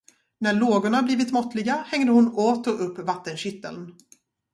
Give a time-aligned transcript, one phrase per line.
[0.39, 3.95] När lågorna blivit måttliga, hängde hon åter upp vattenkitteln.